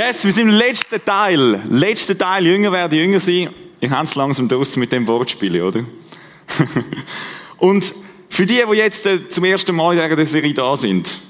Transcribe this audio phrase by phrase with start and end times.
[0.00, 1.60] Yes, wir sind im letzten Teil.
[1.68, 3.50] Letzter Teil, Jünger werden Jünger sein.
[3.80, 5.84] Ich habe es langsam draussen mit dem Wortspiel, oder?
[7.58, 7.94] Und
[8.30, 11.20] für die, die jetzt äh, zum ersten Mal in dieser Serie da sind,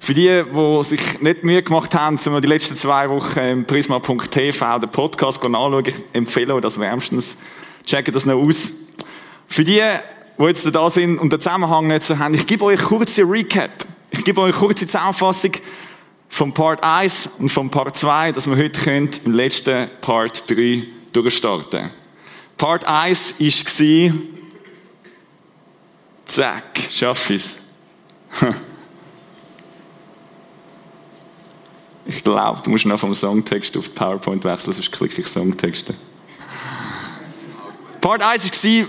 [0.00, 3.64] für die, die sich nicht Mühe gemacht haben, sind wir die letzten zwei Wochen im
[3.64, 7.36] prisma.tv den Podcast anschauen, ich empfehle euch das wärmstens.
[7.86, 8.72] Checkt das noch aus.
[9.46, 9.84] Für die,
[10.36, 13.30] die jetzt da sind und den Zusammenhang nicht so haben, ich gebe euch kurz eine
[13.30, 13.86] Recap.
[14.10, 15.52] Ich gebe euch eine kurze Zusammenfassung
[16.30, 20.84] vom Part 1 und vom Part 2, dass wir heute könnt im letzten Part 3
[21.12, 21.90] durchstarten.
[22.56, 24.14] Part 1 war,
[26.24, 27.56] zack, schaff ich's.
[32.06, 35.94] Ich glaube, du musst noch vom Songtext auf PowerPoint wechseln, sonst klicke ich Songtexte.
[38.00, 38.86] Part 1 war die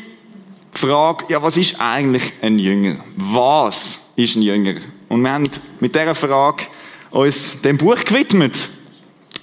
[0.73, 2.95] Frage, ja, was ist eigentlich ein Jünger?
[3.15, 4.75] Was ist ein Jünger?
[5.07, 5.47] Und wir haben
[5.79, 6.63] mit dieser Frage
[7.11, 8.69] uns dem Buch gewidmet.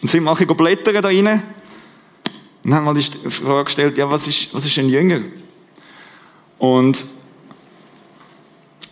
[0.02, 1.42] Und sind mal ein blättern da rein.
[2.64, 5.20] Und haben mal die Frage gestellt, ja, was ist, was ist ein Jünger?
[6.58, 7.05] Und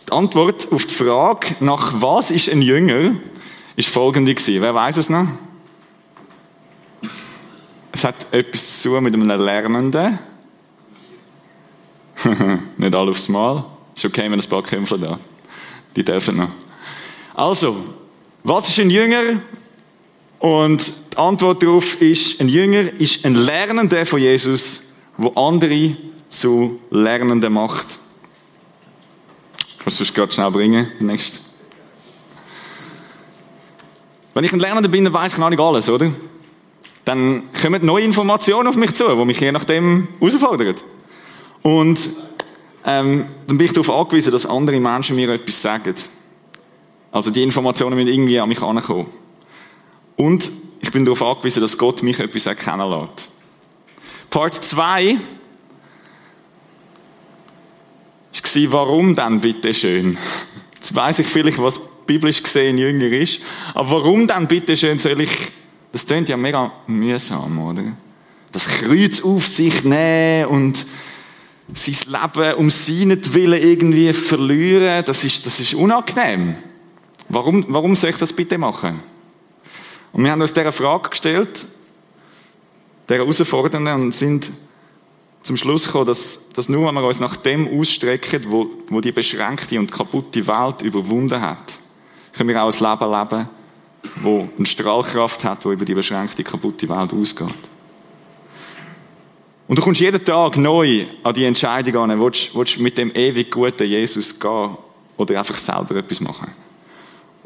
[0.06, 3.16] die Antwort auf die Frage, nach was ist ein Jünger,
[3.74, 4.62] ist folgende gewesen.
[4.62, 5.27] Wer weiß es noch?
[7.92, 10.19] Es hat etwas zu tun mit einem Lernenden.
[12.77, 13.64] Nicht alle aufs Mal.
[13.94, 15.19] Ist okay, wenn ein paar Kämpfer da.
[15.94, 16.50] Die dürfen noch.
[17.34, 17.84] Also,
[18.47, 19.41] was ist ein Jünger?
[20.39, 24.84] Und die Antwort darauf ist, ein Jünger ist ein Lernender von Jesus,
[25.16, 25.97] wo andere
[26.28, 27.98] zu Lernenden macht.
[29.83, 30.88] Kannst du es gerade schnell bringen?
[31.00, 31.42] Next.
[34.34, 36.12] Wenn ich ein Lernender bin, dann weiss ich noch nicht alles, oder?
[37.05, 40.77] Dann kommen neue Informationen auf mich zu, die mich je nachdem herausfordern.
[41.62, 42.10] Und
[42.84, 45.94] ähm, dann bin ich darauf angewiesen, dass andere Menschen mir etwas sagen.
[47.16, 49.06] Also die Informationen müssen irgendwie an mich ankommen.
[50.16, 50.50] Und
[50.82, 53.28] ich bin darauf angewiesen, dass Gott mich etwas erkennen lässt.
[54.28, 55.16] Part 2
[58.32, 60.19] war, warum dann bitte schön?
[60.75, 63.41] Jetzt weiss ich vielleicht, was biblisch gesehen jünger ist.
[63.72, 65.31] Aber warum dann bitte schön soll ich,
[65.93, 67.97] das klingt ja mega mühsam, oder?
[68.53, 70.87] Das Kreuz auf sich nehmen und
[71.72, 76.55] sein Leben um seinetwillen irgendwie verlieren, das ist, das ist unangenehm.
[77.28, 79.00] Warum, warum soll ich das bitte machen?
[80.12, 81.66] Und wir haben uns diese Frage gestellt,
[83.09, 84.53] der Herausfordernden, und sind
[85.42, 89.12] zum Schluss gekommen, dass, dass nur wenn wir uns nach dem ausstrecken, wo, wo die
[89.12, 91.78] beschränkte und kaputte Welt überwunden hat,
[92.32, 93.48] können wir auch ein Leben leben,
[94.16, 97.70] wo eine Strahlkraft hat, wo über die beschränkte, kaputte Welt ausgeht.
[99.69, 103.50] Und du kommst jeden Tag neu an die Entscheidung an, willst, willst mit dem ewig
[103.50, 104.76] guten Jesus gehen
[105.16, 106.66] oder einfach selber etwas machen.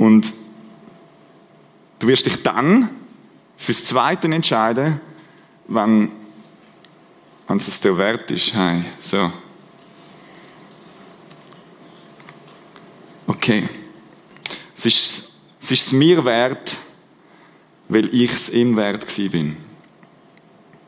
[0.01, 0.33] Und
[1.99, 2.89] du wirst dich dann
[3.59, 4.99] fürs Zweite entscheiden,
[5.69, 6.11] wenn,
[7.47, 8.55] wenn es dir wert ist.
[8.55, 9.31] Hey, so.
[13.27, 13.69] Okay.
[14.75, 16.79] Es ist, es ist mir wert,
[17.91, 19.55] weil ich es ihm wert bin.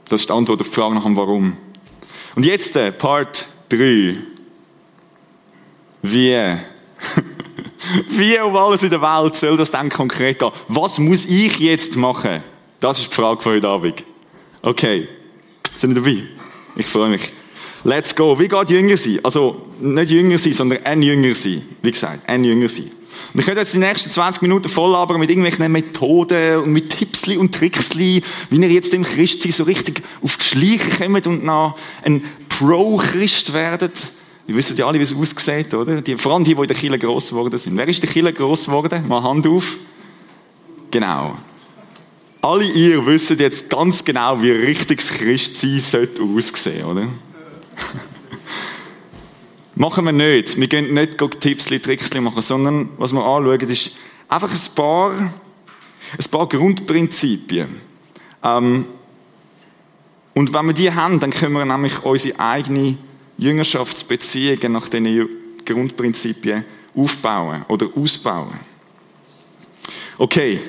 [0.08, 1.58] Das ist die Antwort auf die Frage nach dem Warum.
[2.34, 4.16] Und jetzt äh, Part 3.
[6.00, 6.56] Wie?
[8.08, 10.50] Wie um alles in der Welt soll das dann konkret gehen?
[10.68, 12.42] Was muss ich jetzt machen?
[12.80, 14.04] Das ist die Frage von heute Abend.
[14.62, 15.08] Okay.
[15.74, 16.22] Sind ihr dabei?
[16.76, 17.32] Ich freue mich.
[17.84, 18.38] Let's go.
[18.38, 19.18] Wie geht Jünger sein?
[19.22, 21.62] Also, nicht Jünger sein, sondern ein Jünger sein.
[21.82, 22.90] Wie gesagt, ein Jünger sein.
[23.34, 26.90] Und ich könnte jetzt die nächsten 20 Minuten voll labern mit irgendwelchen Methoden und mit
[26.90, 31.44] Tippsli und Tricksli, wie ihr jetzt im Christsein so richtig auf die Schleiche kommt und
[31.44, 33.92] noch ein Pro-Christ werdet.
[34.46, 36.00] Ihr wisst ja alle, wie es aussieht, oder?
[36.00, 37.76] Die, vor allem die, die in der Kirche gross geworden sind.
[37.76, 39.06] Wer ist in der Kirche gross geworden?
[39.06, 39.76] Mal Hand auf.
[40.90, 41.36] Genau.
[42.40, 47.06] Alle ihr wisst jetzt ganz genau, wie richtiges Christsein sollte aussehen, oder?
[49.74, 50.58] machen wir nicht.
[50.58, 53.96] Wir gehen nicht Tippsli, Tricksli machen, sondern was wir anschauen, ist
[54.28, 57.68] einfach ein paar, ein paar Grundprinzipien.
[58.42, 58.84] Ähm,
[60.34, 62.96] und wenn wir die haben, dann können wir nämlich unsere eigene
[63.42, 65.28] Jüngerschaftsbeziehungen nach diesen
[65.64, 68.58] Grundprinzipien aufbauen oder ausbauen.
[70.18, 70.60] Okay.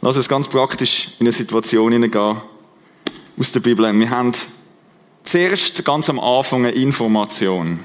[0.00, 2.36] Lass uns ganz praktisch in eine Situation hineingehen
[3.38, 3.90] aus der Bibel.
[3.98, 4.32] Wir haben
[5.22, 7.80] zuerst ganz am Anfang eine Information.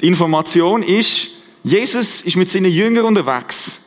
[0.00, 1.28] Die Information ist,
[1.62, 3.84] Jesus ist mit seinen Jüngern unterwegs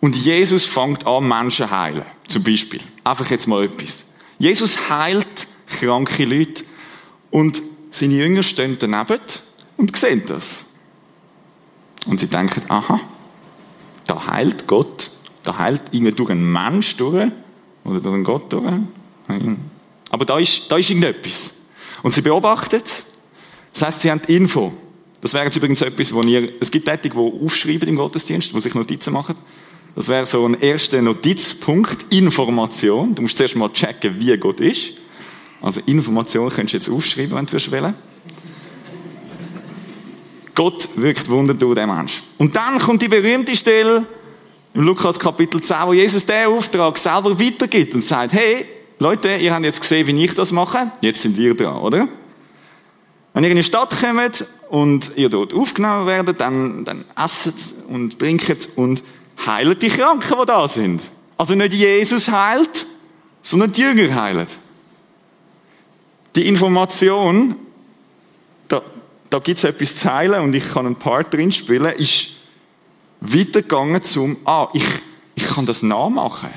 [0.00, 2.04] und Jesus fängt an, Menschen heilen.
[2.28, 2.80] Zum Beispiel.
[3.02, 4.04] Einfach jetzt mal etwas.
[4.38, 6.62] Jesus heilt kranke Leute
[7.32, 7.60] und
[7.90, 9.20] seine Jünger stehen daneben
[9.76, 10.64] und sehen das.
[12.06, 13.00] Und sie denken, aha,
[14.06, 15.10] da heilt Gott
[15.48, 17.30] Da heilt irgendwie durch einen Mensch durch
[17.82, 18.64] oder durch einen Gott durch.
[20.10, 21.54] Aber da ist, da ist irgendetwas.
[22.02, 23.06] Und sie beobachtet,
[23.72, 24.74] das heißt, sie haben die Info.
[25.22, 28.60] Das wäre jetzt übrigens etwas, wo ihr, es gibt Tätig, die aufschreiben im Gottesdienst, wo
[28.60, 29.36] sich Notizen machen.
[29.94, 33.14] Das wäre so ein erster Notizpunkt, Information.
[33.14, 34.92] Du musst zuerst mal checken, wie Gott ist.
[35.60, 37.94] Also Information könntest du jetzt aufschreiben, wenn du willst.
[40.54, 42.22] Gott wirkt Wunder durch den Mensch.
[42.36, 44.06] Und dann kommt die berühmte Stelle
[44.74, 48.66] im Lukas Kapitel 10, wo Jesus den Auftrag selber weitergibt und sagt, hey,
[48.98, 52.08] Leute, ihr habt jetzt gesehen, wie ich das mache, jetzt sind wir dran, oder?
[53.34, 57.54] Wenn ihr in die Stadt kommt und ihr dort aufgenommen werdet, dann, dann esset
[57.88, 59.04] und trinket und
[59.46, 61.02] heilt die Kranken, die da sind.
[61.36, 62.86] Also nicht Jesus heilt,
[63.42, 64.58] sondern die Jünger heilt.
[66.38, 67.56] Die Information,
[68.68, 68.80] da,
[69.28, 72.28] da gibt es etwas zu heilen und ich kann einen Part drin spielen, ist
[73.20, 74.84] weitergegangen zum, ah, ich,
[75.34, 76.50] ich kann das nachmachen.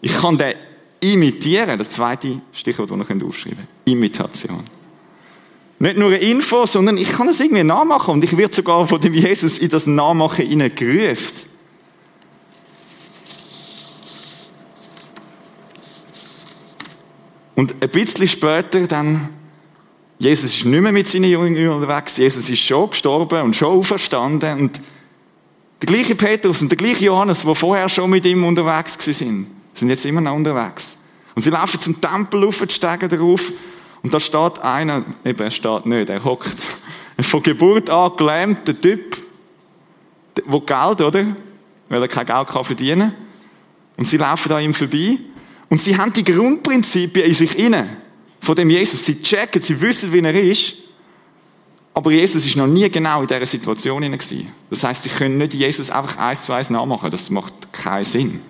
[0.00, 0.54] Ich kann den
[1.00, 1.76] imitieren.
[1.76, 3.68] Das zweite Stichwort, das ihr aufschreiben könnt.
[3.84, 4.62] Imitation.
[5.78, 8.98] Nicht nur eine Info, sondern ich kann es irgendwie nachmachen und ich werde sogar von
[8.98, 11.51] dem Jesus in das Nachmachen hineingerufen.
[17.54, 19.28] Und ein bisschen später dann,
[20.18, 24.60] Jesus ist nicht mehr mit seinen Jüngern unterwegs, Jesus ist schon gestorben und schon auferstanden.
[24.60, 24.80] Und
[25.82, 29.88] der gleiche Petrus und der gleiche Johannes, die vorher schon mit ihm unterwegs sind, sind
[29.88, 30.98] jetzt immer noch unterwegs.
[31.34, 33.52] Und sie laufen zum Tempel auf, steigen darauf
[34.02, 36.56] und da steht einer, eben, er steht nicht, er hockt,
[37.20, 39.16] von Geburt an gelähmter Typ,
[40.36, 41.26] der Geld, oder?
[41.88, 43.14] Weil er kein Geld kann verdienen.
[43.96, 45.18] Und sie laufen an ihm vorbei
[45.72, 47.96] und sie haben die Grundprinzipien in sich inne.
[48.40, 49.06] Von dem Jesus.
[49.06, 50.74] Sie checken, sie wissen, wie er ist.
[51.94, 54.48] Aber Jesus ist noch nie genau in dieser Situation gewesen.
[54.68, 57.10] Das heißt, sie können nicht Jesus einfach eins zu eins nachmachen.
[57.10, 58.42] Das macht keinen Sinn.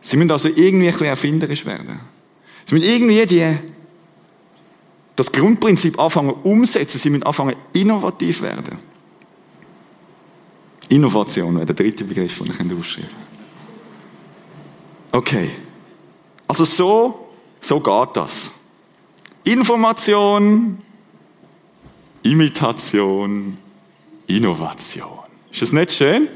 [0.00, 2.00] Sie müssen also irgendwie ein bisschen erfinderisch werden.
[2.64, 3.58] Sie müssen irgendwie die,
[5.16, 6.96] das Grundprinzip anfangen umsetzen.
[6.96, 8.74] Sie müssen anfangen innovativ werden.
[10.88, 13.31] Innovation wäre der dritte Begriff, den ich ausschreiben
[15.12, 15.50] Okay.
[16.48, 17.28] Also so,
[17.60, 18.54] so geht das.
[19.44, 20.78] Information,
[22.22, 23.58] Imitation,
[24.26, 25.18] Innovation.
[25.50, 26.28] Ist das nicht schön?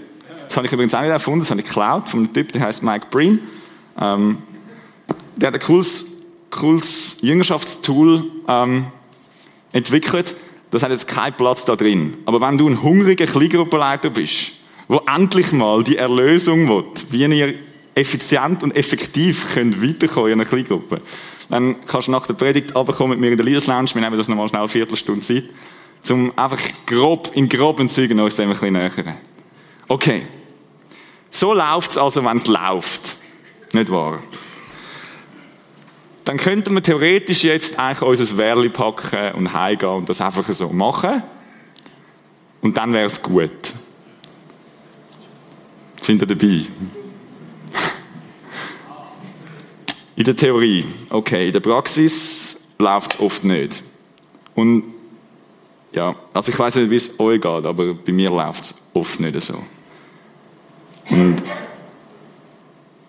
[0.44, 2.62] Das habe ich übrigens auch nicht erfunden, das habe ich geklaut von einem Typ, der
[2.62, 3.40] heißt Mike Breen.
[3.98, 4.38] Ähm,
[5.36, 6.06] der hat ein cooles,
[6.50, 8.86] cooles Jüngerschaftstool ähm,
[9.72, 10.36] entwickelt.
[10.70, 12.16] Das hat jetzt keinen Platz da drin.
[12.26, 14.52] Aber wenn du ein hungriger Kleingruppenleiter bist,
[14.88, 17.54] wo endlich mal die Erlösung will, wie ihr
[17.96, 21.00] effizient und effektiv könnt weiterkommen in einer Kleingruppe,
[21.48, 24.18] dann kannst du nach der Predigt runterkommen mit mir in der Leaders Lounge, wir nehmen
[24.18, 25.48] das nochmal schnell eine Viertelstunde Zeit,
[26.10, 29.16] um einfach grob, in groben Zügen uns dem ein bisschen nähern.
[29.88, 30.22] Okay.
[31.30, 33.16] So läuft's also, wenn es läuft.
[33.72, 34.20] Nicht wahr?
[36.24, 40.70] Dann könnten wir theoretisch jetzt eigentlich unser Wehrli packen und heimgehen und das einfach so
[40.70, 41.22] machen.
[42.60, 43.74] Und dann wäre es gut.
[46.02, 46.66] Sind ihr dabei?
[50.16, 51.46] In der Theorie, okay.
[51.46, 53.82] In der Praxis läuft es oft nicht.
[54.54, 54.82] Und
[55.92, 59.20] ja, also ich weiß nicht, wie es euch geht, aber bei mir läuft es oft
[59.20, 59.62] nicht so.
[61.10, 61.36] Und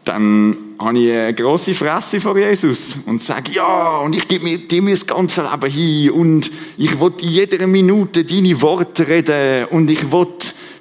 [0.03, 4.57] dann habe ich eine grosse Fresse vor Jesus und sage, ja, und ich gebe mir
[4.57, 9.89] dir das ganze Leben hin und ich will in jeder Minute deine Worte reden und
[9.89, 10.27] ich will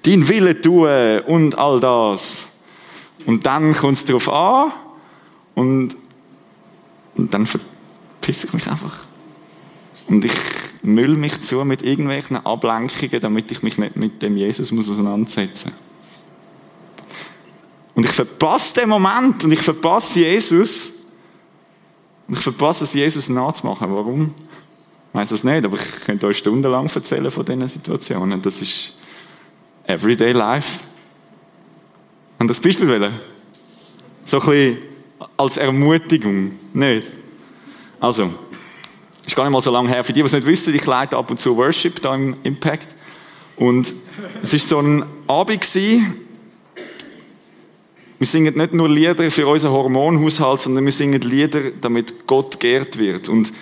[0.03, 2.49] deinen Willen tun und all das.
[3.27, 4.73] Und dann kommt es darauf an
[5.55, 5.97] und
[7.17, 9.07] und dann verpisse ich mich einfach.
[10.09, 10.33] Und ich
[10.83, 15.71] müll mich zu mit irgendwelchen Ablenkungen, damit ich mich nicht mit dem Jesus muss auseinandersetzen
[15.71, 15.87] muss.
[17.97, 20.93] Und ich verpasse den Moment und ich verpasse Jesus.
[22.29, 23.91] Und ich verpasse es, Jesus nachzumachen.
[23.91, 24.35] Warum?
[25.09, 28.43] Ich weiß es nicht, aber ich könnte euch stundenlang erzählen von diesen Situationen.
[28.43, 28.99] Das ist
[29.87, 30.81] Everyday Life.
[32.39, 33.19] Und das Beispiel wählen?
[34.27, 34.79] So ein bisschen
[35.37, 37.11] als Ermutigung, nicht?
[38.01, 38.31] Also,
[39.27, 40.05] ist gar nicht mal so lange her.
[40.05, 42.95] Für die, die es nicht wissen, ich leite ab und zu Worship da im Impact.
[43.57, 43.93] Und
[44.43, 46.17] es ist so ein Abend gewesen.
[48.19, 52.99] Wir singen nicht nur Lieder für unseren Hormonhaushalt, sondern wir singen Lieder, damit Gott geehrt
[52.99, 53.29] wird.
[53.29, 53.53] Und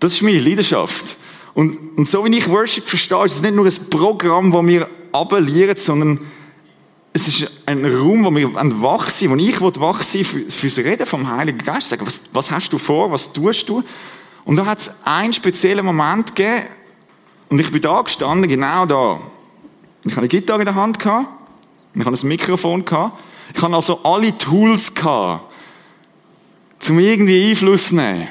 [0.00, 1.16] das ist meine Leidenschaft.
[1.54, 4.88] Und, und so wie ich Worship verstehe, ist es nicht nur ein Programm, das wir
[5.12, 6.20] abellieren, sondern
[7.16, 8.52] es ist ein Raum, wo wir
[8.82, 11.88] wach sind, wo ich wach sein für, für das Reden vom Heiligen Geist.
[11.88, 13.84] Sagen, was, was hast du vor, was tust du?
[14.44, 16.64] Und da hat es einen speziellen Moment gegeben,
[17.50, 19.20] und ich bin da gestanden, genau da.
[20.02, 21.28] Ich hatte eine Gitarre in der Hand, gehabt,
[21.94, 23.22] ich hatte ein Mikrofon, gehabt,
[23.54, 25.52] Ich hatte also alle Tools gehabt,
[26.88, 28.26] um irgendwie Einfluss zu nehmen.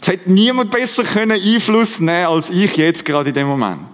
[0.00, 3.86] Es hätte niemand besser können Einfluss nehmen als ich jetzt gerade in dem Moment.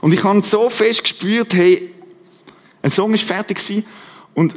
[0.00, 1.92] Und ich habe so fest gespürt, hey,
[2.86, 3.84] ein Song ist fertig
[4.34, 4.54] und,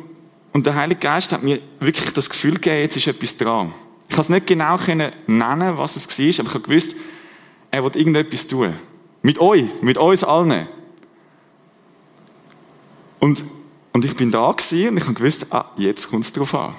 [0.53, 3.73] und der Heilige Geist hat mir wirklich das Gefühl gegeben, jetzt ist etwas dran.
[4.07, 6.95] Ich kann es nicht genau nennen, was es war, aber ich habe gewusst,
[7.71, 8.75] er wird irgendetwas tun.
[9.23, 10.67] Mit euch, mit uns allen.
[13.19, 13.43] Und,
[13.93, 16.75] und ich bin da gewesen und ich habe gewusst, ah, jetzt kommt es drauf an.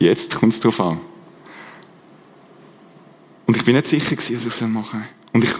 [0.00, 1.00] Jetzt kommt es drauf an.
[3.46, 5.32] Und ich bin nicht sicher was ich machen soll.
[5.32, 5.52] Und ich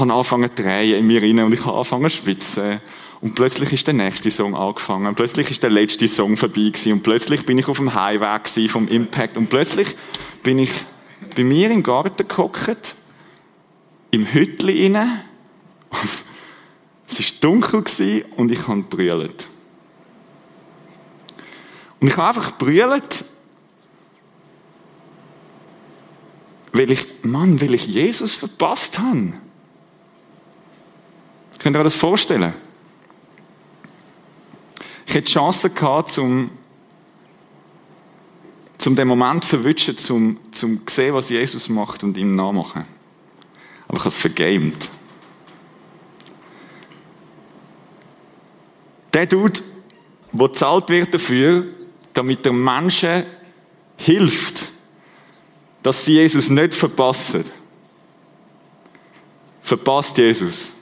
[0.00, 2.80] habe angefangen zu drehen in mir rein und ich habe angefangen zu schwitzen.
[3.20, 5.06] Und plötzlich ist der nächste Song angefangen.
[5.06, 6.92] Und plötzlich ist der letzte Song vorbei gewesen.
[6.92, 9.36] Und plötzlich bin ich auf dem Highway vom Impact.
[9.36, 9.94] Und plötzlich
[10.42, 10.70] bin ich
[11.36, 12.96] bei mir im Garten gehockt,
[14.10, 15.24] im Hütli inne.
[17.06, 17.84] Es war dunkel
[18.36, 19.48] und ich habe brüllt.
[22.00, 23.24] Und ich habe einfach brüllt,
[26.72, 29.34] weil ich, Mann, weil ich Jesus verpasst habe.
[31.60, 32.54] Könnt ihr euch das vorstellen?
[35.06, 36.50] Ich hätte die Chance gehabt, zum,
[38.78, 42.84] zum den Moment zu verwischen, zum, zum sehen, was Jesus macht und ihm nachmachen.
[43.86, 44.88] Aber ich habe es vergamed.
[49.12, 49.60] Der Dude,
[50.32, 51.66] der bezahlt wird dafür,
[52.14, 53.26] damit der Menschen
[53.96, 54.68] hilft,
[55.82, 57.44] dass sie Jesus nicht verpassen.
[59.60, 60.79] Verpasst Jesus.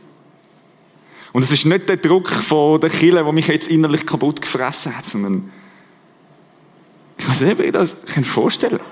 [1.32, 4.96] Und es ist nicht der Druck von der Kille, der mich jetzt innerlich kaputt gefressen
[4.96, 5.50] hat, sondern
[7.18, 8.86] ich weiß nicht, wie ich das vorstellen kann.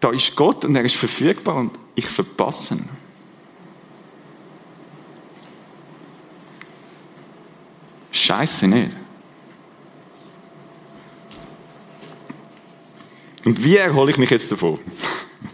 [0.00, 2.88] Da ist Gott und er ist verfügbar und ich verpasse ihn.
[8.12, 8.96] Scheiße nicht.
[13.44, 14.78] Und wie erhole ich mich jetzt davon?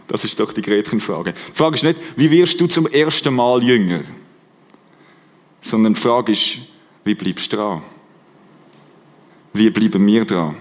[0.09, 1.33] Das ist doch die Gretchenfrage.
[1.33, 4.03] Die Frage ist nicht, wie wirst du zum ersten Mal jünger?
[5.63, 6.59] Sondern die Frage ist,
[7.05, 7.83] wie bleibst du dran?
[9.55, 10.55] Wie bleiben wir dran?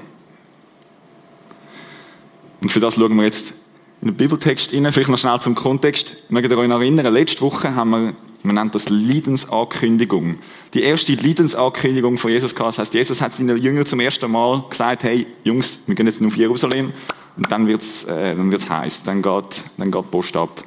[2.61, 3.53] Und für das schauen wir jetzt
[4.01, 4.89] in den Bibeltext rein.
[4.93, 6.23] Vielleicht noch schnell zum Kontext.
[6.29, 10.37] Mögt ihr euch noch erinnern, letzte Woche haben wir man nennt das Leidensankündigung.
[10.73, 12.69] Die erste Leidensankündigung von Jesus gehabt.
[12.69, 16.23] Das heißt, Jesus hat seinen Jüngern zum ersten Mal gesagt, hey, Jungs, wir gehen jetzt
[16.23, 16.93] auf Jerusalem.
[17.37, 19.03] Und dann wird's, äh, dann wird's heiß.
[19.03, 20.63] Dann geht, dann geht Post ab.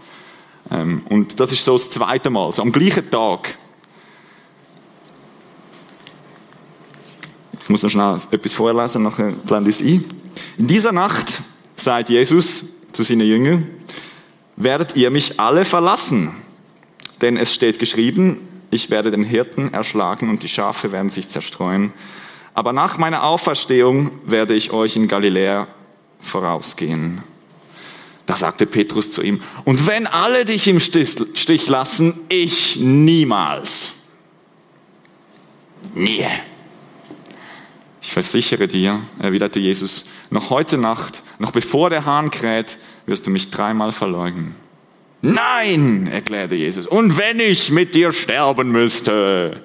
[0.71, 2.53] Ähm, und das ist so das zweite Mal.
[2.53, 3.59] So am gleichen Tag.
[7.64, 10.04] Ich muss noch schnell etwas vorlesen, nachher blende ich es ein.
[10.59, 11.40] In dieser Nacht,
[11.76, 13.66] sagt Jesus zu seinen Jüngern,
[14.56, 16.33] werdet ihr mich alle verlassen.
[17.23, 21.94] Denn es steht geschrieben, ich werde den Hirten erschlagen und die Schafe werden sich zerstreuen.
[22.52, 25.66] Aber nach meiner Auferstehung werde ich euch in Galiläa
[26.21, 27.23] vorausgehen.
[28.26, 33.92] Da sagte Petrus zu ihm, und wenn alle dich im Stich lassen, ich niemals.
[35.94, 36.26] Nie.
[38.04, 43.30] Ich versichere dir, erwiderte Jesus, noch heute Nacht, noch bevor der Hahn kräht, wirst du
[43.30, 44.54] mich dreimal verleugnen.
[45.23, 46.87] Nein, erklärte Jesus.
[46.87, 49.62] Und wenn ich mit dir sterben müsste,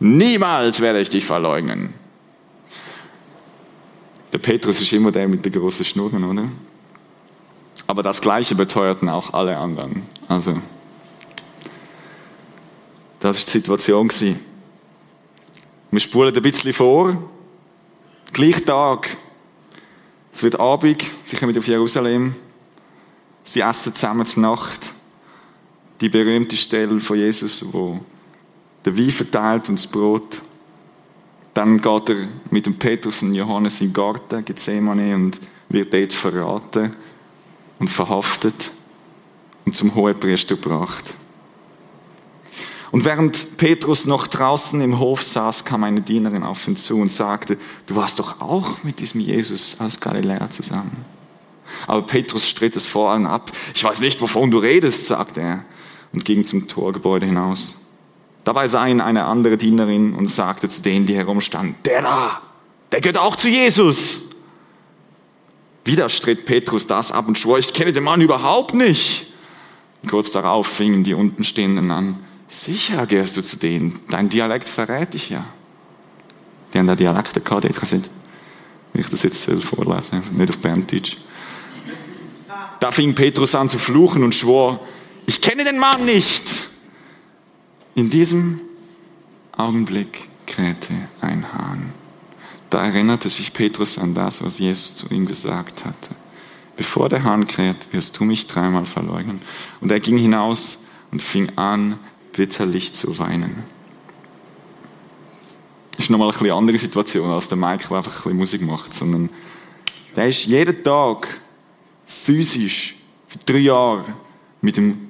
[0.00, 1.92] niemals werde ich dich verleugnen.
[4.32, 6.48] Der Petrus ist immer der mit der großen Schnurren, oder?
[7.86, 10.02] Aber das Gleiche beteuerten auch alle anderen.
[10.28, 10.56] Also,
[13.20, 14.08] das ist die Situation.
[15.90, 17.30] Wir spulen ein bisschen vor.
[18.32, 19.10] Gleich Tag.
[20.32, 21.04] Es wird Abend.
[21.24, 22.34] Sie kommen auf Jerusalem.
[23.44, 24.94] Sie essen zusammen zur Nacht
[26.00, 28.00] die berühmte Stelle von Jesus, wo
[28.86, 30.40] der Wein verteilt und das Brot.
[31.52, 36.14] Dann geht er mit dem Petrus und Johannes in den Garten, Gethsemane, und wird dort
[36.14, 36.90] verraten
[37.78, 38.72] und verhaftet
[39.66, 41.14] und zum Hohepriester gebracht.
[42.92, 47.10] Und während Petrus noch draußen im Hof saß, kam eine Dienerin auf ihn zu und
[47.10, 47.56] sagte,
[47.86, 51.04] du warst doch auch mit diesem Jesus aus Galiläa zusammen.
[51.86, 53.50] Aber Petrus stritt es vor allen ab.
[53.74, 55.64] Ich weiß nicht, wovon du redest, sagte er
[56.14, 57.80] und ging zum Torgebäude hinaus.
[58.44, 62.42] Dabei sah ihn eine andere Dienerin und sagte zu denen, die herumstanden, der da,
[62.90, 64.20] der gehört auch zu Jesus.
[65.84, 69.32] Wieder stritt Petrus das ab und schwor, ich kenne den Mann überhaupt nicht.
[70.08, 72.18] kurz darauf fingen die untenstehenden an,
[72.52, 75.44] sicher gehörst du zu denen, dein Dialekt verrät dich ja.
[76.72, 78.02] Die haben da Dialekte gehabt, ich kann
[78.92, 81.16] wenn ich das jetzt vorlesen, nicht auf Berndeutsch.
[82.78, 84.80] Da fing Petrus an zu fluchen und schwor,
[85.26, 86.68] ich kenne den Mann nicht.
[87.94, 88.60] In diesem
[89.56, 91.92] Augenblick krähte ein Hahn.
[92.70, 96.10] Da erinnerte sich Petrus an das, was Jesus zu ihm gesagt hatte.
[96.76, 99.40] Bevor der Hahn kräht, wirst du mich dreimal verleugnen.
[99.80, 100.78] Und er ging hinaus
[101.10, 101.98] und fing an,
[102.32, 103.62] bitterlich zu weinen.
[105.92, 109.30] Das ist nochmal eine andere Situation als der Mike, der einfach ein Musik macht, sondern
[110.16, 111.28] der ist jeden Tag
[112.06, 112.96] physisch
[113.28, 114.04] für drei Jahre
[114.60, 115.08] mit dem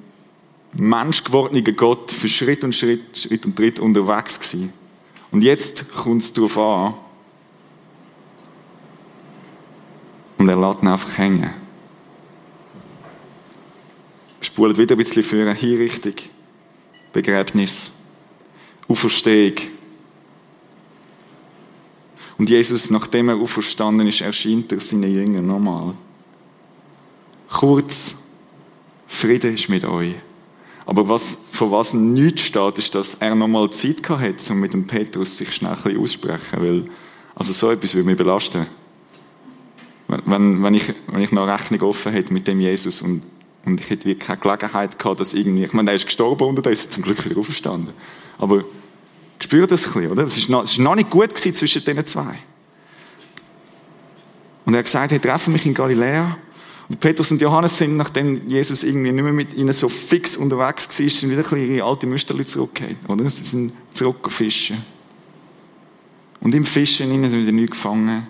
[0.73, 4.73] menschgewordenen Gott für Schritt und Schritt, Schritt und Tritt unterwegs gewesen.
[5.31, 6.93] Und jetzt kommt es darauf an,
[10.43, 11.53] und er lässt ihn einfach hängen.
[14.41, 16.15] Spult wieder ein bisschen für eine Hinrichtung,
[17.13, 17.91] Begräbnis,
[18.87, 19.57] Auferstehung.
[22.37, 25.93] Und Jesus, nachdem er auferstanden ist, erscheint er seinen Jüngern nochmal.
[27.49, 28.17] Kurz,
[29.07, 30.15] Friede ist mit euch.
[30.85, 34.73] Aber was, von was nichts steht, ist, dass er nochmal Zeit gehabt hat, um mit
[34.73, 36.61] dem Petrus sich schnell ein bisschen aussprechen.
[36.61, 36.85] Weil,
[37.35, 38.65] also so etwas würde mich belasten.
[40.07, 43.21] Wenn, wenn, ich, wenn ich noch Rechnung offen hätte mit dem Jesus und,
[43.65, 46.65] und ich hätte wirklich keine Gelegenheit gehabt, dass irgendwie, ich meine, er ist gestorben und
[46.65, 47.93] er ist zum Glück wieder auferstanden.
[48.37, 48.63] Aber
[49.39, 50.23] spürt das ein bisschen, oder?
[50.23, 52.39] Es ist noch, noch nicht gut gewesen zwischen den zwei.
[54.65, 56.37] Und er hat gesagt, hey, treffen mich in Galiläa.
[56.89, 60.87] Und Petrus und Johannes sind, nachdem Jesus irgendwie nicht mehr mit ihnen so fix unterwegs
[60.87, 63.29] war, sind wieder ein bisschen ihre alte Müsterli zurückgekehrt, oder?
[63.29, 64.85] Sie sind zurückgefischen.
[66.41, 68.27] Und im Fischen sind wieder nichts gefangen.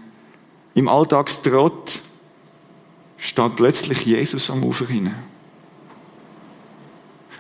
[0.76, 2.02] Im Alltagstrott
[3.24, 5.24] steht plötzlich Jesus am Ufer hinein.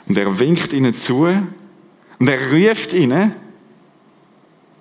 [0.08, 3.34] Und er winkt ihnen zu und er ruft ihnen,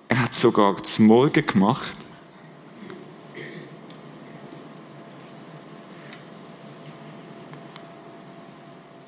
[0.07, 1.97] er hat sogar zum Morgen gemacht.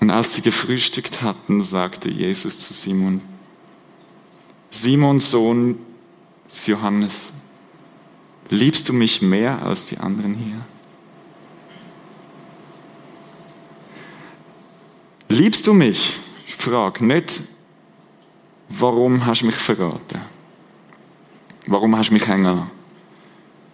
[0.01, 3.21] Und als sie gefrühstückt hatten, sagte Jesus zu Simon,
[4.69, 5.77] Simon Sohn
[6.49, 7.31] des Johannes,
[8.49, 10.62] liebst du mich mehr als die anderen hier?
[15.36, 16.17] Liebst du mich?
[16.48, 17.41] Ich frage nicht,
[18.69, 20.21] warum hast du mich verraten?
[21.67, 22.69] Warum hast du mich hängen?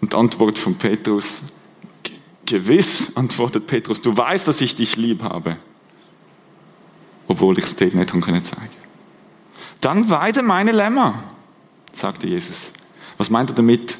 [0.02, 1.44] Und die Antwort von Petrus,
[2.46, 5.58] gewiss, antwortet Petrus, du weißt, dass ich dich lieb habe
[7.32, 8.52] obwohl ich es dir nicht zeigen konnte.
[9.80, 11.14] Dann weide meine Lämmer,
[11.94, 12.74] sagte Jesus.
[13.18, 13.98] Was meint er damit?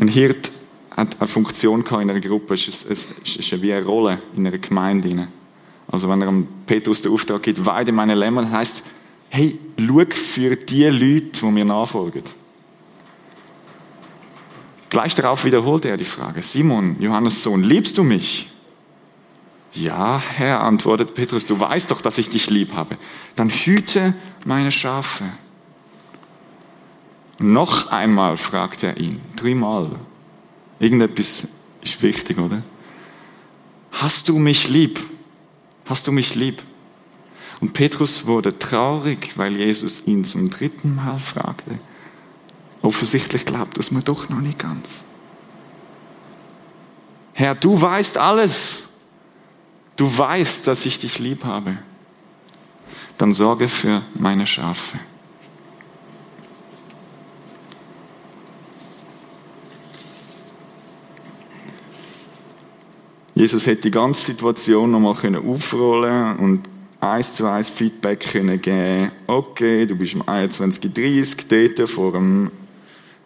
[0.00, 0.50] Ein Hirt
[0.90, 4.58] hat eine Funktion in einer Gruppe, es ist, es ist wie eine Rolle in einer
[4.58, 5.28] Gemeinde.
[5.90, 8.82] Also wenn er am Petrus den Auftrag gibt, weide meine Lämmer, heißt,
[9.30, 12.24] hey, schau für die Leute, die mir nachfolgen.
[14.90, 18.50] Gleich darauf wiederholt er die Frage, Simon, Johannes Sohn, liebst du mich?
[19.72, 22.96] Ja, Herr, antwortet Petrus, du weißt doch, dass ich dich lieb habe.
[23.36, 25.24] Dann hüte meine Schafe.
[27.38, 29.90] Noch einmal fragt er ihn, dreimal.
[30.80, 31.48] Irgendetwas
[31.82, 32.62] ist wichtig, oder?
[33.92, 35.00] Hast du mich lieb?
[35.88, 36.62] Hast du mich lieb?
[37.60, 41.78] Und Petrus wurde traurig, weil Jesus ihn zum dritten Mal fragte.
[42.82, 45.04] Offensichtlich glaubt es mir doch noch nicht ganz.
[47.32, 48.88] Herr, du weißt alles.
[49.96, 51.78] Du weißt, dass ich dich lieb habe.
[53.16, 54.98] Dann sorge für meine Schafe.
[63.38, 66.62] Jesus hätte die ganze Situation nochmal aufrollen und
[66.98, 69.12] eins zu eins Feedback können geben.
[69.28, 72.50] Okay, du bist um 21.30 dort vor dem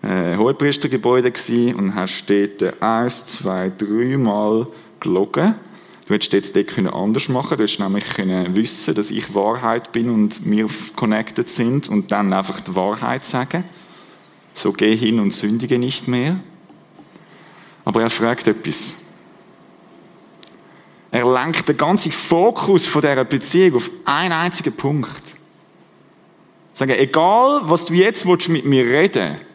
[0.03, 1.33] äh, Hohepriestergebäude
[1.75, 4.67] und hast dort eins, zwei, dreimal
[5.01, 5.55] gelogen
[6.07, 7.59] Du hättest jetzt dort anders machen können.
[7.61, 12.35] Du hättest nämlich können wissen, dass ich Wahrheit bin und wir connected sind und dann
[12.35, 13.65] einfach die Wahrheit sagen.
[14.53, 16.39] So geh hin und sündige nicht mehr.
[17.87, 19.02] Aber er fragt etwas.
[21.13, 25.23] Er lenkt den ganzen Fokus von dieser Beziehung auf einen einzigen Punkt.
[26.73, 29.47] Sagen, egal, was du jetzt mit mir reden willst,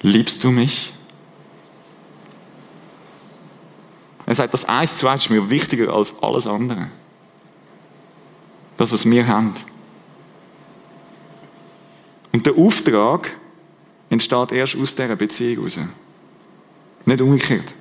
[0.00, 0.94] liebst du mich?
[4.24, 6.88] Er sagt, das eins zu eins ist mir wichtiger als alles andere.
[8.78, 9.52] Das, was wir haben.
[12.32, 13.30] Und der Auftrag
[14.08, 15.78] entsteht erst aus dieser Beziehung heraus.
[17.04, 17.74] Nicht umgekehrt.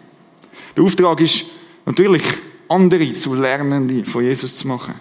[0.76, 1.46] Der Auftrag ist
[1.90, 2.24] natürlich,
[2.70, 4.94] andere zu Lernende von Jesus zu machen.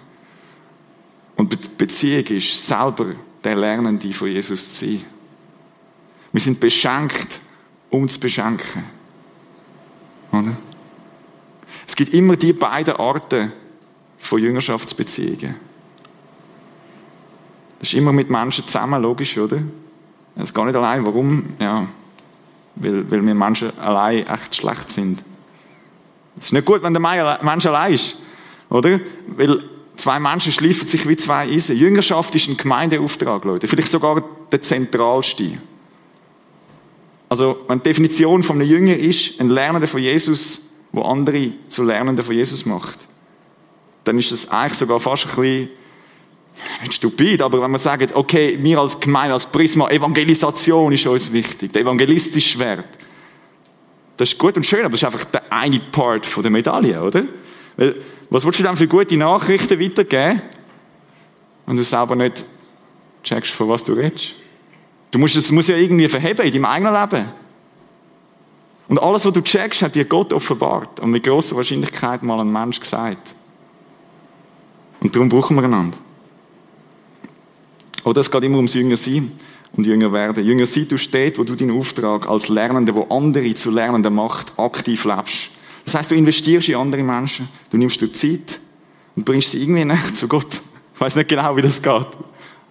[1.35, 5.05] Und die Beziehung ist selber der Lernende von Jesus zu sein.
[6.31, 7.39] Wir sind beschenkt,
[7.91, 8.83] um zu beschenken.
[10.31, 10.51] Oder?
[11.87, 13.51] Es gibt immer die beiden Arten
[14.17, 15.55] von Jüngerschaftsbeziehungen.
[17.79, 19.59] Das ist immer mit Menschen zusammen, logisch, oder?
[20.35, 21.05] Es geht nicht allein.
[21.05, 21.45] Warum?
[21.59, 21.87] Ja,
[22.75, 25.23] weil, weil wir Menschen allein echt schlecht sind.
[26.37, 28.21] Es ist nicht gut, wenn der Mensch allein ist,
[28.69, 28.99] oder?
[29.27, 29.63] Weil
[29.95, 31.77] zwei Menschen schleifen sich wie zwei Eisen.
[31.77, 33.67] Jüngerschaft ist ein Gemeindeauftrag, Leute.
[33.67, 35.57] Vielleicht sogar der zentralste.
[37.27, 41.83] Also, wenn die Definition von einem Jünger ist, ein Lernender von Jesus, wo andere zu
[41.83, 42.97] Lernenden von Jesus macht,
[44.03, 45.69] dann ist das eigentlich sogar fast ein bisschen
[46.81, 51.31] nicht stupid, aber wenn man sagt, okay, wir als Gemeinde, als Prisma, Evangelisation ist uns
[51.31, 52.87] wichtig, der evangelistische Wert.
[54.19, 57.01] Das ist gut und schön, aber das ist einfach der eine Part von der Medaille,
[57.01, 57.23] oder?
[57.77, 57.95] Weil,
[58.29, 60.41] was willst du dann für gute Nachrichten weitergeben,
[61.65, 62.43] wenn du selber nicht
[63.23, 64.35] checkst, von was du redest?
[65.11, 67.29] Du musst es muss ja irgendwie verheben in deinem eigenen Leben.
[68.89, 72.51] Und alles, was du checkst, hat dir Gott offenbart und mit großer Wahrscheinlichkeit mal ein
[72.51, 73.33] Mensch gesagt.
[74.99, 75.97] Und darum brauchen wir einander.
[78.03, 79.31] Oder es geht immer ums Jünger sein
[79.73, 80.45] und Jünger werden.
[80.45, 84.57] Jünger sein, du stehst, wo du deinen Auftrag als Lernender, wo andere zu Lernenden macht,
[84.57, 85.51] aktiv lebst.
[85.85, 88.59] Das heißt, du investierst in andere Menschen, du nimmst dir Zeit
[89.15, 90.61] und bringst sie irgendwie näher zu Gott.
[90.93, 92.07] Ich weiß nicht genau, wie das geht.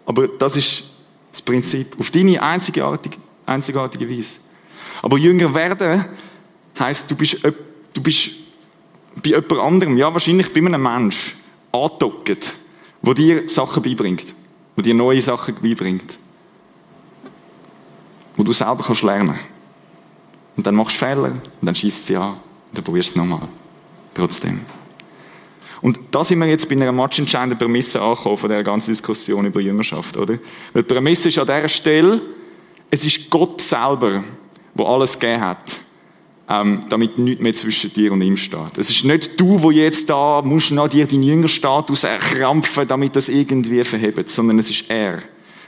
[0.07, 0.91] Aber das ist
[1.33, 1.99] das Prinzip.
[1.99, 4.41] Auf deine einzigartige, einzigartige Weise.
[5.03, 6.05] Aber Jünger werden
[6.79, 8.31] heißt, du bist, du bist
[9.23, 11.37] bei jemand anderem, ja, wahrscheinlich bei einem Mensch,
[11.73, 12.55] angedockt,
[13.03, 14.35] der dir Sachen beibringt
[14.79, 16.21] wo dir neue Sachen beibringt.
[18.38, 19.35] Wo du selber kannst lernen.
[20.57, 22.38] Und dann machst du Fehler und dann schießt sie an und
[22.72, 23.46] dann probierst du es nochmal.
[24.14, 24.61] Trotzdem.
[25.83, 29.61] Und da sind wir jetzt bei einer matchentscheidenden Prämisse angekommen von der ganzen Diskussion über
[29.61, 30.38] Jüngerschaft, oder?
[30.72, 32.22] Weil die Prämisse ist an dieser Stelle,
[32.90, 34.24] es ist Gott selber,
[34.74, 35.81] wo alles gegeben hat
[36.48, 38.79] ähm, damit nichts mehr zwischen dir und ihm steht.
[38.79, 43.29] Es ist nicht du, wo jetzt da musst nach dir deinen Jüngerstatus erkrampfen, damit das
[43.29, 45.18] irgendwie verhebt, sondern es ist er.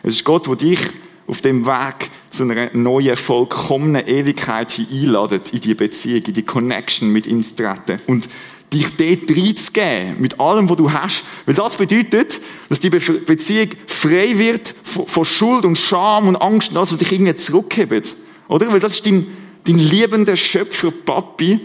[0.02, 0.80] Es ist Gott, wo dich
[1.26, 6.44] auf dem Weg zu einer neuen, vollkommenen Ewigkeit hin einladet, in die Beziehung, in die
[6.44, 8.28] Connection mit ihm zu treten und
[8.72, 11.24] dich dort reinzugeben, mit allem, was du hast.
[11.44, 16.76] Weil das bedeutet, dass die Beziehung frei wird von Schuld und Scham und Angst und
[16.76, 18.16] das, was dich irgendwie zurückhebt.
[18.48, 18.72] Oder?
[18.72, 19.26] Weil das ist dein,
[19.64, 21.60] dein liebender Schöpfer Papi,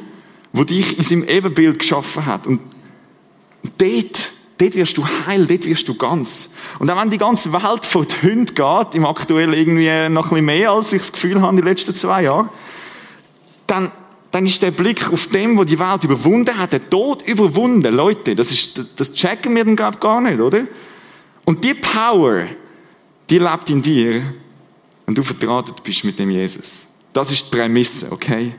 [0.51, 2.47] wo dich in seinem Ebenbild geschaffen hat.
[2.47, 2.62] Und
[3.78, 6.51] dort, dort wirst du heil, dort wirst du ganz.
[6.79, 10.29] Und auch wenn die ganze Welt vor die Hunde geht, im aktuell irgendwie noch ein
[10.29, 12.49] bisschen mehr, als ich das Gefühl habe, in den letzten zwei Jahren,
[13.67, 13.91] dann,
[14.31, 17.93] dann ist der Blick auf dem, wo die Welt überwunden hat, der Tod überwunden.
[17.93, 20.65] Leute, das ist, das checken wir dann glaube gar nicht, oder?
[21.45, 22.47] Und die Power,
[23.29, 24.21] die lebt in dir,
[25.05, 26.87] wenn du vertraut bist mit dem Jesus.
[27.13, 28.53] Das ist die Prämisse, okay?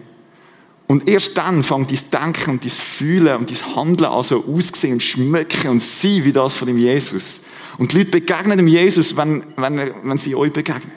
[0.88, 4.94] Und erst dann fängt dein Denken und dein Fühlen und dein Handeln an so aussehen
[4.94, 7.42] und schmecken und sein wie das von dem Jesus.
[7.77, 10.92] Und die Leute begegnen dem Jesus, wenn, wenn, wenn sie euch begegnen.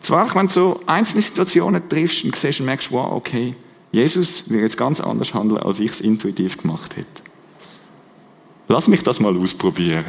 [0.00, 3.54] Zwar, wenn du so einzelne Situationen triffst und siehst und merkst, wow, okay,
[3.92, 7.22] Jesus wird jetzt ganz anders handeln, als ich es intuitiv gemacht hätte.
[8.66, 10.04] Lass mich das mal ausprobieren.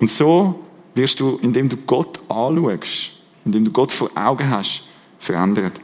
[0.00, 0.60] Und so
[0.94, 4.84] wirst du, indem du Gott anschaust, indem du Gott vor Augen hast,
[5.18, 5.80] verändert.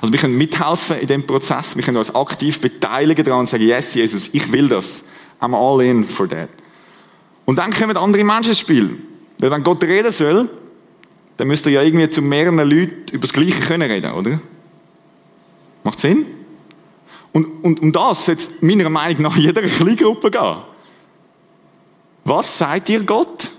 [0.00, 3.64] Also wir können mithelfen in dem Prozess, wir können uns aktiv beteiligen daran und sagen,
[3.64, 5.04] yes, Jesus, ich will das.
[5.40, 6.48] I'm all in for that.
[7.44, 8.98] Und dann kommen andere Menschen ins Spiel.
[9.38, 10.48] Weil wenn Gott reden soll,
[11.36, 14.40] dann müsst ihr ja irgendwie zu mehreren Leuten über das Gleiche können reden, oder?
[15.82, 16.26] Macht Sinn?
[17.32, 20.56] Und, und um das sollte meiner Meinung nach jeder Kleingruppe gehen.
[22.24, 23.50] Was sagt dir Gott?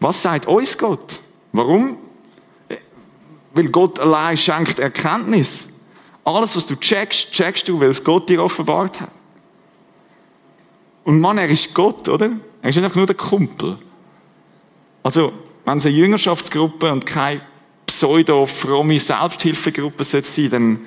[0.00, 1.20] Was sagt uns Gott?
[1.52, 1.98] Warum?
[3.54, 5.70] Weil Gott allein schenkt Erkenntnis.
[6.24, 9.12] Alles, was du checkst, checkst du, weil es Gott dir offenbart hat.
[11.04, 12.32] Und Mann, er ist Gott, oder?
[12.60, 13.78] Er ist einfach nur der Kumpel.
[15.04, 15.32] Also,
[15.64, 17.40] wenn es eine Jüngerschaftsgruppe und keine
[17.86, 20.80] pseudo-fromme Selbsthilfegruppe sein sollte, dann,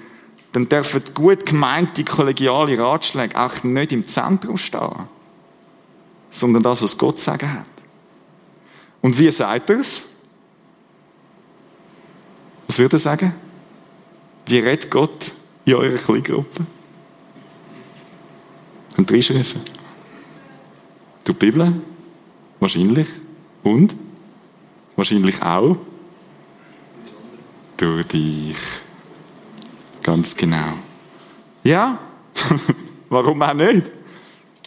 [0.52, 5.08] dann dürfen gut gemeinte kollegiale Ratschläge auch nicht im Zentrum stehen,
[6.30, 7.79] sondern das, was Gott sagen hat.
[9.02, 10.06] Und wie sagt er es?
[12.68, 13.34] Was würde er sagen?
[14.46, 15.32] Wie redet Gott
[15.66, 16.66] in eurer Kleingruppe?
[18.98, 19.62] Und reinschreiben.
[21.24, 21.74] Du Bibel?
[22.60, 23.08] Wahrscheinlich.
[23.64, 23.96] Und?
[24.96, 25.78] Wahrscheinlich auch.
[27.78, 28.58] Durch dich.
[30.04, 30.74] Ganz genau.
[31.64, 32.00] Ja?
[33.10, 33.92] Warum auch nicht?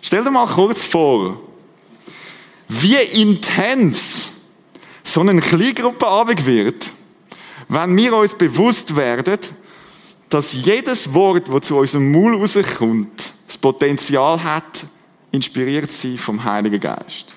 [0.00, 1.40] Stell dir mal kurz vor,
[2.80, 4.30] wie intens
[5.02, 6.90] so eine Kleingruppenabend wird,
[7.68, 9.38] wenn wir uns bewusst werden,
[10.28, 14.86] dass jedes Wort, das zu unserem Maul rauskommt, das Potenzial hat,
[15.30, 17.36] inspiriert zu sein vom Heiligen Geist.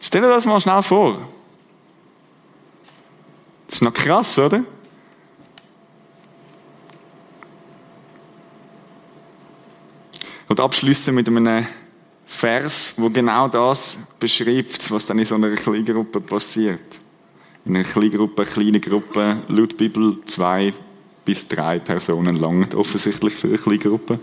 [0.00, 1.18] Stell dir das mal schnell vor.
[3.66, 4.64] Das ist noch krass, oder?
[10.48, 11.66] Und abschließen mit einem
[12.26, 17.00] Vers, wo genau das beschreibt, was dann in so einer Kleingruppe passiert.
[17.64, 20.72] In einer Kleingruppe, kleine Gruppe, laut Bibel zwei
[21.24, 24.18] bis drei Personen lang, offensichtlich für eine Kleingruppe.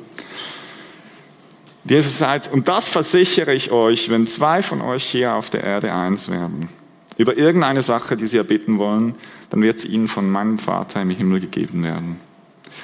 [1.86, 5.94] Jesus sagt, und das versichere ich euch, wenn zwei von euch hier auf der Erde
[5.94, 6.70] eins werden,
[7.18, 9.16] über irgendeine Sache, die sie erbitten wollen,
[9.50, 12.20] dann wird es ihnen von meinem Vater im Himmel gegeben werden.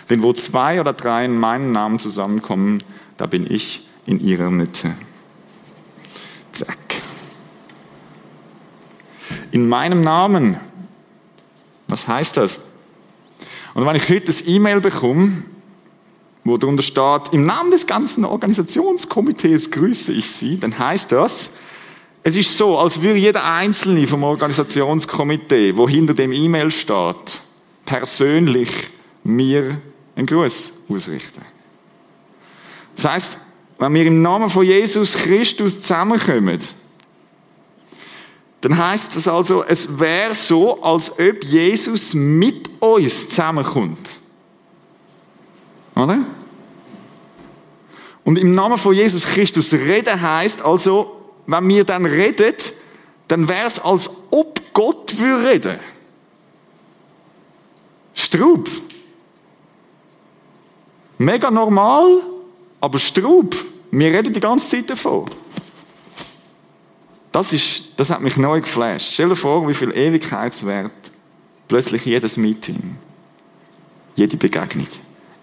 [0.09, 2.83] Denn wo zwei oder drei in meinen Namen zusammenkommen,
[3.17, 4.91] da bin ich in ihrer Mitte.
[6.51, 6.77] Zack.
[9.51, 10.57] In meinem Namen.
[11.87, 12.59] Was heißt das?
[13.73, 15.31] Und wenn ich heute das E-Mail bekomme,
[16.43, 21.51] wo darunter steht, im Namen des ganzen Organisationskomitees grüße ich Sie, dann heißt das,
[22.23, 27.41] es ist so, als würde jeder Einzelne vom Organisationskomitee, wo hinter dem E-Mail steht,
[27.85, 28.89] persönlich
[29.23, 29.81] mir
[30.15, 31.41] einen Gruß ausrichten.
[32.95, 33.39] Das heißt,
[33.77, 36.59] wenn wir im Namen von Jesus Christus zusammenkommen,
[38.61, 44.17] dann heißt das also, es wäre so, als ob Jesus mit uns zusammenkommt.
[45.95, 46.25] Oder?
[48.25, 51.15] Und im Namen von Jesus Christus reden heißt also,
[51.47, 52.53] wenn wir dann reden,
[53.29, 55.79] dann wäre es, als ob Gott würde reden.
[58.13, 58.69] Strub.
[61.19, 62.21] Mega normal,
[62.79, 63.55] aber Strub.
[63.91, 65.25] Wir reden die ganze Zeit davon.
[67.31, 69.13] Das, ist, das hat mich neu geflasht.
[69.13, 71.11] Stell dir vor, wie viel Ewigkeitswert
[71.67, 72.95] plötzlich jedes Meeting,
[74.15, 74.87] jede Begegnung,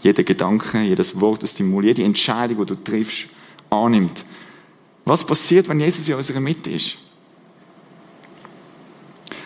[0.01, 3.29] jeder Gedanke, jedes Wort aus dem jede Entscheidung, die du triffst,
[3.69, 4.25] annimmt.
[5.05, 6.97] Was passiert, wenn Jesus in unserer Mitte ist?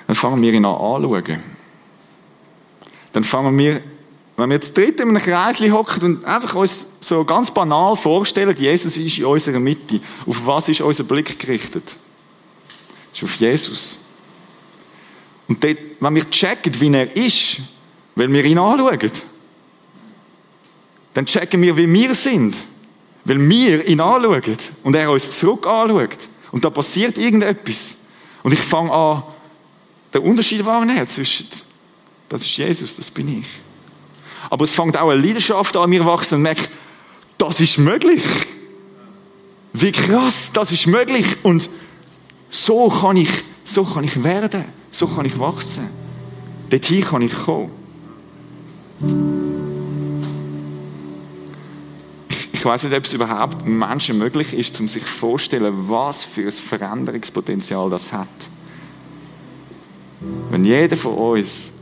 [0.07, 1.43] Dann fangen wir ihn an anzuschauen.
[3.13, 3.83] Dann fangen wir,
[4.41, 8.57] wenn wir jetzt dritt in einem Kreis hocken und einfach uns so ganz banal vorstellen,
[8.57, 10.01] Jesus ist in unserer Mitte.
[10.27, 11.97] Auf was ist unser Blick gerichtet?
[13.13, 13.99] ist auf Jesus.
[15.49, 17.61] Und dort, wenn wir checken, wie er ist,
[18.15, 19.11] weil wir ihn anschauen,
[21.15, 22.65] dann checken wir, wie wir sind.
[23.25, 26.29] Weil wir ihn anschauen und er uns zurück anschaut.
[26.53, 27.99] Und da passiert irgendetwas.
[28.43, 29.23] Und ich fange an,
[30.15, 31.49] den Unterschied wahrnehmen zwischen,
[32.29, 33.47] das ist Jesus, das bin ich.
[34.51, 36.69] Aber es fängt auch eine Leidenschaft an mir wachsen und merke,
[37.39, 38.23] das ist möglich.
[39.73, 41.25] Wie krass, das ist möglich.
[41.45, 41.71] Und
[42.51, 43.31] so kann ich,
[43.65, 44.65] so kann ich werden.
[44.91, 45.89] So kann ich wachsen.
[46.69, 47.71] Dorthin kann ich kommen.
[52.53, 56.53] Ich weiß nicht, ob es überhaupt Menschen möglich ist, um sich vorzustellen, was für ein
[56.53, 58.29] Veränderungspotenzial das hat.
[60.51, 61.73] Wenn jeder von uns,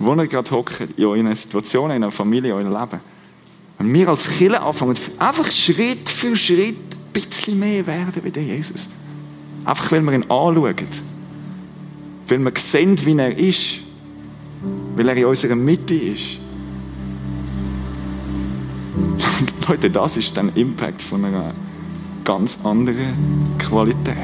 [0.00, 3.00] wo er gerade hockt, in eurer Situation, in eurer Familie, in eurem Leben,
[3.78, 8.42] wenn wir als Kinder anfangen, einfach Schritt für Schritt ein bisschen mehr werden wie der
[8.42, 8.88] Jesus.
[9.64, 10.74] Einfach, weil wir ihn anschauen.
[12.28, 13.80] Weil wir sehen, wie er ist.
[14.96, 16.38] Weil er in unserer Mitte ist.
[19.68, 21.54] Leute, das ist dann Impact von einer
[22.24, 24.14] ganz anderen Qualität.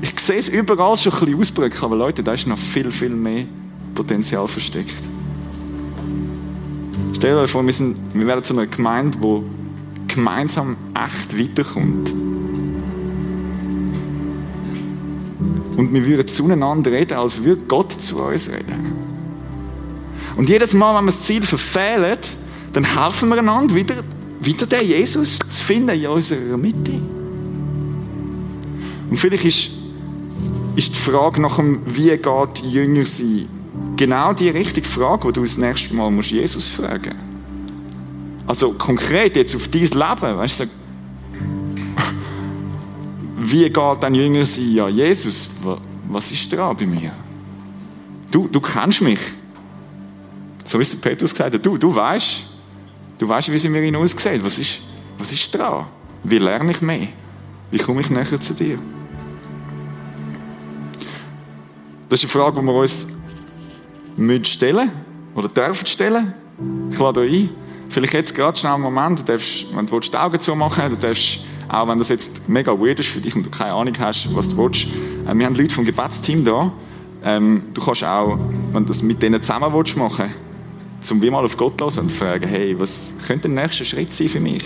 [0.00, 3.10] Ich sehe es überall schon ein bisschen ausbrücken, aber Leute, da ist noch viel, viel
[3.10, 3.46] mehr
[3.96, 5.02] Potenzial versteckt.
[7.14, 12.14] Stellt euch vor, wir, sind, wir werden zu einer Gemeinde, die gemeinsam echt weiterkommt.
[15.76, 18.92] Und wir würden zueinander reden, als würde Gott zu uns reden.
[20.36, 22.18] Und jedes Mal, wenn wir das Ziel verfehlen,
[22.72, 23.94] dann helfen wir einander, wieder,
[24.40, 27.00] wieder den Jesus zu finden in unserer Mitte.
[29.10, 29.70] Und vielleicht ist,
[30.76, 33.48] ist die Frage nach dem, wie geht Jünger sein,
[33.96, 37.36] genau die richtige Frage, die du das nächste Mal musst Jesus fragen musst.
[38.46, 40.64] Also konkret jetzt auf dein Leben, weißt du,
[43.38, 44.70] wie geht ein Jünger sein?
[44.72, 45.50] Ja, Jesus,
[46.08, 47.12] was ist dran bei mir?
[48.30, 49.20] Du, du kennst mich.
[50.64, 52.44] So wie es Petrus gesagt hat, du, du weißt,
[53.18, 54.44] du weißt, wie sie mir hinaussieht.
[54.44, 54.80] Was ist,
[55.18, 55.86] was ist dran?
[56.22, 57.08] Wie lerne ich mehr?
[57.70, 58.78] Wie komme ich näher zu dir?
[62.08, 63.08] Das ist eine Frage, die wir uns
[64.44, 64.92] stellen
[65.34, 66.34] oder dürfen stellen.
[66.90, 67.50] Ich lade euch ein.
[67.88, 71.40] Vielleicht jetzt gerade schnell einen Moment, du darfst, wenn du die Augen zumachen du darfst
[71.68, 74.48] auch wenn das jetzt mega weird ist für dich und du keine Ahnung hast, was
[74.48, 74.86] du willst.
[75.26, 76.72] Äh, wir haben Leute vom Gebetsteam da.
[77.24, 78.38] Ähm, du kannst auch,
[78.72, 80.30] wenn du das mit denen zusammen willst machen
[81.02, 84.28] zum wie mal auf Gott hören und fragen, hey, was könnte der nächste Schritt sein
[84.28, 84.64] für mich?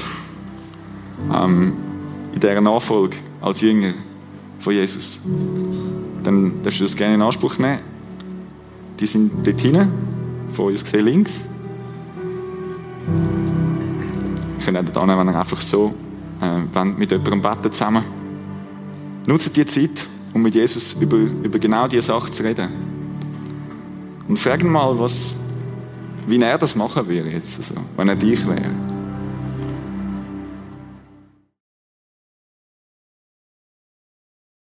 [1.32, 1.72] Ähm,
[2.32, 3.92] in dieser Nachfolge als Jünger
[4.58, 5.22] von Jesus.
[6.22, 7.80] Dann darfst du das gerne in Anspruch nehmen.
[9.00, 9.88] Die sind dort hinten,
[10.52, 11.48] von uns gesehen links.
[14.58, 15.94] Ich kann auch dort wenn ihr einfach so
[16.42, 18.04] äh, mit jemandem beten zusammen.
[19.26, 22.70] Nutzt die Zeit, um mit Jesus über, über genau diese Sache zu reden.
[24.28, 25.36] Und frag ihn mal, was,
[26.26, 28.89] wie er das machen würde, jetzt, also, wenn er dich wäre.